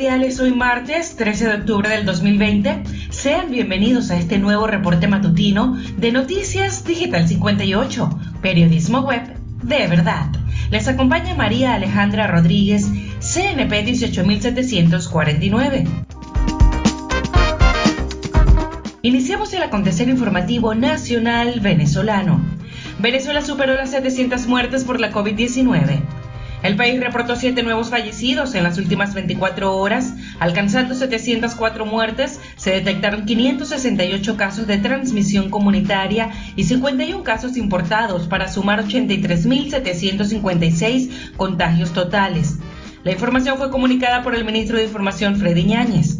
[0.00, 2.84] cordiales, hoy martes 13 de octubre del 2020.
[3.10, 8.08] Sean bienvenidos a este nuevo reporte matutino de Noticias Digital 58,
[8.40, 9.20] periodismo web
[9.62, 10.28] de verdad.
[10.70, 12.88] Les acompaña María Alejandra Rodríguez,
[13.18, 15.84] CNP 18749.
[19.02, 22.40] Iniciamos el acontecer informativo nacional venezolano.
[23.00, 26.19] Venezuela superó las 700 muertes por la COVID-19.
[26.62, 32.72] El país reportó siete nuevos fallecidos en las últimas 24 horas, alcanzando 704 muertes, se
[32.72, 42.58] detectaron 568 casos de transmisión comunitaria y 51 casos importados para sumar 83.756 contagios totales.
[43.04, 46.19] La información fue comunicada por el ministro de Información Freddy Ñáñez.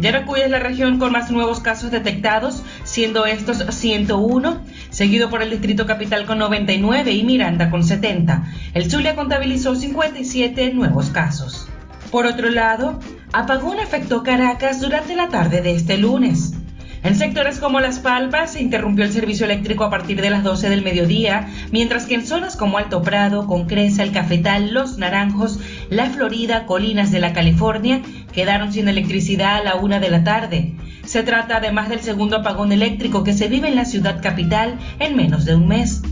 [0.00, 5.50] Yaracuy es la región con más nuevos casos detectados, siendo estos 101, seguido por el
[5.50, 8.44] Distrito Capital con 99 y Miranda con 70.
[8.72, 11.68] El Zulia contabilizó 57 nuevos casos.
[12.10, 12.98] Por otro lado,
[13.32, 16.54] apagón afectó Caracas durante la tarde de este lunes.
[17.02, 20.68] En sectores como Las Palmas se interrumpió el servicio eléctrico a partir de las 12
[20.68, 26.10] del mediodía, mientras que en zonas como Alto Prado, Concresa, El Cafetal, Los Naranjos, La
[26.10, 30.74] Florida, Colinas de la California quedaron sin electricidad a la una de la tarde.
[31.04, 35.16] Se trata además del segundo apagón eléctrico que se vive en la ciudad capital en
[35.16, 36.02] menos de un mes.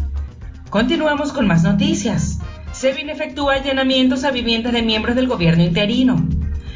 [0.71, 2.41] Continuamos con más noticias.
[2.73, 6.29] SEBIN efectúa allanamientos a viviendas de miembros del gobierno interino.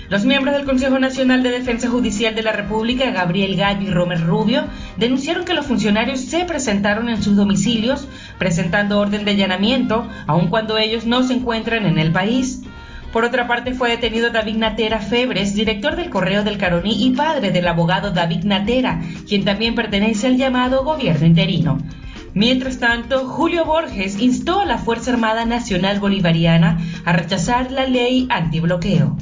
[0.09, 4.21] Los miembros del Consejo Nacional de Defensa Judicial de la República, Gabriel Gallo y Romer
[4.21, 4.65] Rubio,
[4.99, 10.77] denunciaron que los funcionarios se presentaron en sus domicilios presentando orden de allanamiento, aun cuando
[10.77, 12.62] ellos no se encuentran en el país.
[13.13, 17.51] Por otra parte, fue detenido David Natera Febres, director del Correo del Caroní y padre
[17.51, 21.77] del abogado David Natera, quien también pertenece al llamado gobierno interino.
[22.33, 28.27] Mientras tanto, Julio Borges instó a la Fuerza Armada Nacional Bolivariana a rechazar la ley
[28.31, 29.15] antibloqueo.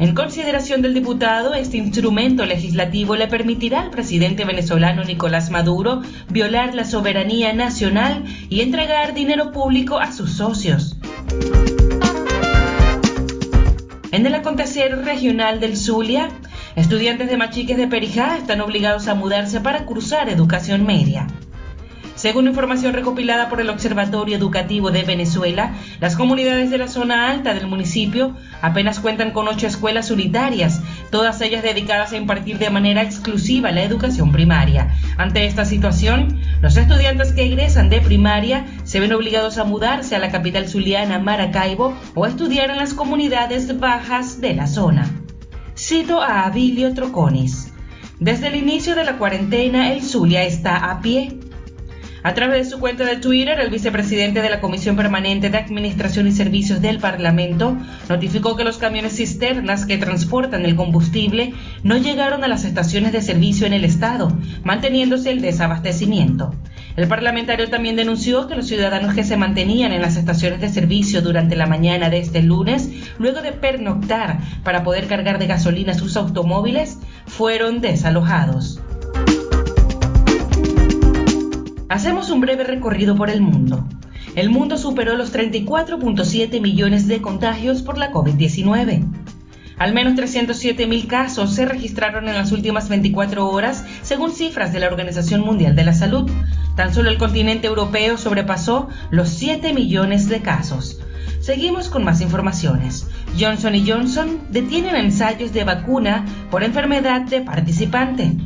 [0.00, 6.74] En consideración del diputado, este instrumento legislativo le permitirá al presidente venezolano Nicolás Maduro violar
[6.74, 10.96] la soberanía nacional y entregar dinero público a sus socios.
[14.12, 16.28] En el acontecer regional del Zulia,
[16.76, 21.28] estudiantes de Machiques de Perijá están obligados a mudarse para cursar educación media.
[22.14, 27.54] Según información recopilada por el Observatorio Educativo de Venezuela, las comunidades de la zona alta
[27.54, 33.02] del municipio apenas cuentan con ocho escuelas unitarias, todas ellas dedicadas a impartir de manera
[33.02, 34.94] exclusiva la educación primaria.
[35.16, 40.18] Ante esta situación, los estudiantes que egresan de primaria se ven obligados a mudarse a
[40.18, 45.10] la capital zuliana Maracaibo o a estudiar en las comunidades bajas de la zona.
[45.74, 47.72] Cito a Abilio Troconis.
[48.20, 51.38] Desde el inicio de la cuarentena, el Zulia está a pie.
[52.22, 56.26] A través de su cuenta de Twitter, el vicepresidente de la Comisión Permanente de Administración
[56.26, 57.78] y Servicios del Parlamento
[58.10, 63.22] notificó que los camiones cisternas que transportan el combustible no llegaron a las estaciones de
[63.22, 66.54] servicio en el estado, manteniéndose el desabastecimiento.
[66.96, 71.22] El parlamentario también denunció que los ciudadanos que se mantenían en las estaciones de servicio
[71.22, 76.16] durante la mañana de este lunes, luego de pernoctar para poder cargar de gasolina sus
[76.16, 78.80] automóviles, fueron desalojados.
[81.88, 83.86] Hacemos un breve recorrido por el mundo.
[84.34, 89.04] El mundo superó los 34.7 millones de contagios por la COVID-19.
[89.78, 94.80] Al menos 307 mil casos se registraron en las últimas 24 horas, según cifras de
[94.80, 96.30] la Organización Mundial de la Salud.
[96.76, 101.00] Tan solo el continente europeo sobrepasó los 7 millones de casos.
[101.40, 103.08] Seguimos con más informaciones.
[103.38, 108.36] Johnson Johnson detienen ensayos de vacuna por enfermedad de participante.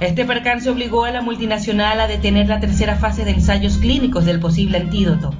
[0.00, 4.38] Este percance obligó a la multinacional a detener la tercera fase de ensayos clínicos del
[4.38, 5.34] posible antídoto.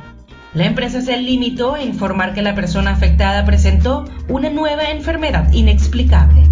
[0.55, 6.49] La empresa se limitó a informar que la persona afectada presentó una nueva enfermedad inexplicable.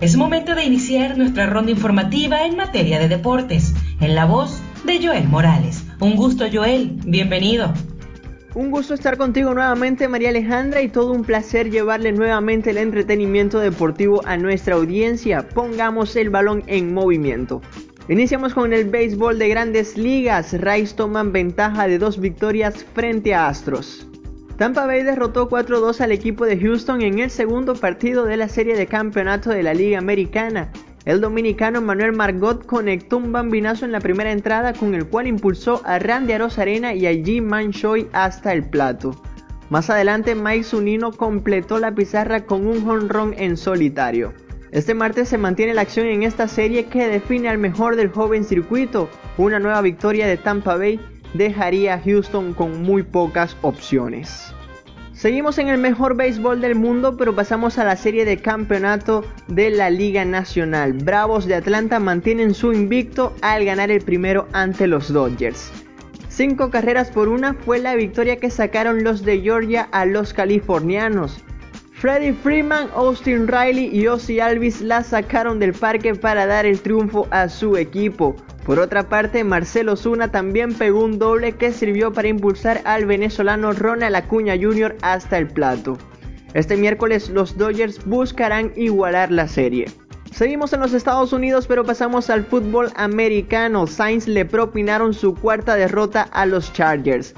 [0.00, 4.98] Es momento de iniciar nuestra ronda informativa en materia de deportes, en la voz de
[5.06, 5.84] Joel Morales.
[6.00, 7.74] Un gusto Joel, bienvenido.
[8.54, 13.60] Un gusto estar contigo nuevamente María Alejandra y todo un placer llevarle nuevamente el entretenimiento
[13.60, 15.46] deportivo a nuestra audiencia.
[15.46, 17.60] Pongamos el balón en movimiento.
[18.08, 20.58] Iniciamos con el béisbol de grandes ligas.
[20.58, 24.09] Rays toman ventaja de dos victorias frente a Astros.
[24.60, 28.76] Tampa Bay derrotó 4-2 al equipo de Houston en el segundo partido de la serie
[28.76, 30.70] de campeonato de la Liga Americana.
[31.06, 35.80] El dominicano Manuel Margot conectó un bambinazo en la primera entrada con el cual impulsó
[35.86, 39.18] a Randy Arozarena y a Jim Manchoy hasta el plato.
[39.70, 44.34] Más adelante Mike Zunino completó la pizarra con un jonrón en solitario.
[44.72, 48.44] Este martes se mantiene la acción en esta serie que define al mejor del joven
[48.44, 49.08] circuito.
[49.38, 51.00] Una nueva victoria de Tampa Bay
[51.34, 54.52] dejaría a Houston con muy pocas opciones.
[55.12, 59.68] Seguimos en el mejor béisbol del mundo, pero pasamos a la serie de campeonato de
[59.68, 60.94] la Liga Nacional.
[60.94, 65.70] Bravos de Atlanta mantienen su invicto al ganar el primero ante los Dodgers.
[66.30, 71.44] Cinco carreras por una fue la victoria que sacaron los de Georgia a los californianos.
[71.92, 77.28] Freddie Freeman, Austin Riley y Ozzy Alvis la sacaron del parque para dar el triunfo
[77.30, 78.36] a su equipo.
[78.64, 83.72] Por otra parte, Marcelo Zuna también pegó un doble que sirvió para impulsar al venezolano
[83.72, 84.96] Ronald Acuña Jr.
[85.02, 85.98] hasta el plato.
[86.52, 89.86] Este miércoles los Dodgers buscarán igualar la serie.
[90.32, 93.86] Seguimos en los Estados Unidos, pero pasamos al fútbol americano.
[93.86, 97.34] Saints le propinaron su cuarta derrota a los Chargers.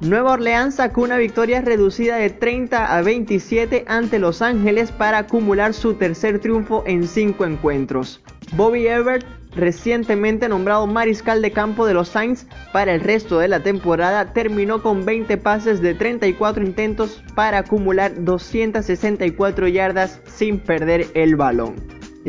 [0.00, 5.72] Nueva Orleans sacó una victoria reducida de 30 a 27 ante Los Ángeles para acumular
[5.72, 8.22] su tercer triunfo en cinco encuentros.
[8.52, 9.24] Bobby Everett
[9.56, 14.82] recientemente nombrado mariscal de campo de los Saints para el resto de la temporada, terminó
[14.82, 21.74] con 20 pases de 34 intentos para acumular 264 yardas sin perder el balón.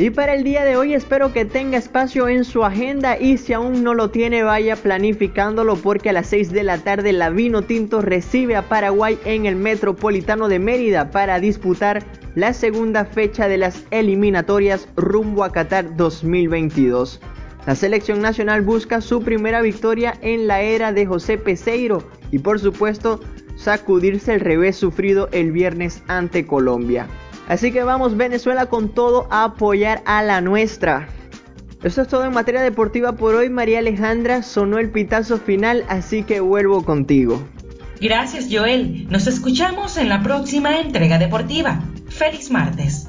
[0.00, 3.52] Y para el día de hoy espero que tenga espacio en su agenda y si
[3.52, 7.62] aún no lo tiene vaya planificándolo porque a las 6 de la tarde la Vino
[7.62, 12.04] Tinto recibe a Paraguay en el Metropolitano de Mérida para disputar
[12.38, 17.20] la segunda fecha de las eliminatorias rumbo a Qatar 2022.
[17.66, 22.60] La selección nacional busca su primera victoria en la era de José Peseiro y por
[22.60, 23.18] supuesto
[23.56, 27.08] sacudirse el revés sufrido el viernes ante Colombia.
[27.48, 31.08] Así que vamos Venezuela con todo a apoyar a la nuestra.
[31.82, 34.44] Eso es todo en materia deportiva por hoy, María Alejandra.
[34.44, 37.42] Sonó el pitazo final, así que vuelvo contigo.
[38.00, 39.08] Gracias, Joel.
[39.10, 41.82] Nos escuchamos en la próxima entrega deportiva.
[42.18, 43.06] Feliz martes.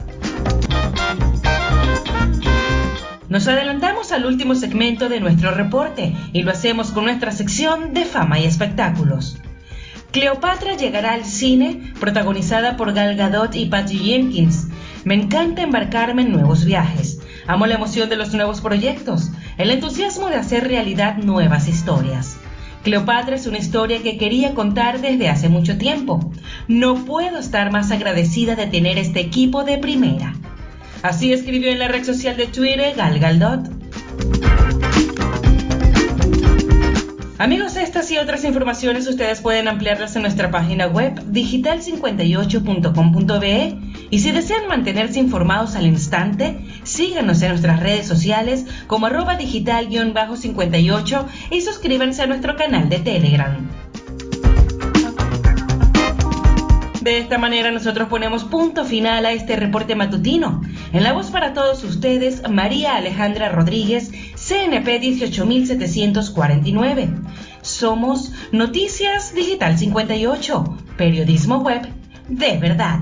[3.27, 8.05] Nos adelantamos al último segmento de nuestro reporte y lo hacemos con nuestra sección de
[8.05, 9.39] fama y espectáculos.
[10.11, 14.67] Cleopatra llegará al cine, protagonizada por Gal Gadot y Patty Jenkins.
[15.05, 17.19] Me encanta embarcarme en nuevos viajes.
[17.47, 22.38] Amo la emoción de los nuevos proyectos, el entusiasmo de hacer realidad nuevas historias.
[22.83, 26.31] Cleopatra es una historia que quería contar desde hace mucho tiempo.
[26.67, 30.33] No puedo estar más agradecida de tener este equipo de primera.
[31.01, 33.69] Así escribió en la red social de Twitter Gal Gadot.
[37.37, 44.31] Amigos, estas y otras informaciones ustedes pueden ampliarlas en nuestra página web digital58.com.be y si
[44.31, 52.23] desean mantenerse informados al instante, síganos en nuestras redes sociales como arroba digital-58 y suscríbanse
[52.23, 53.69] a nuestro canal de Telegram.
[57.01, 60.61] De esta manera nosotros ponemos punto final a este reporte matutino.
[60.91, 67.09] En la voz para todos ustedes, María Alejandra Rodríguez, CNP 18749.
[67.61, 71.87] Somos Noticias Digital 58, periodismo web
[72.27, 72.99] de verdad.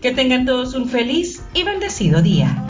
[0.00, 2.64] Que tengan todos un feliz y bendecido día.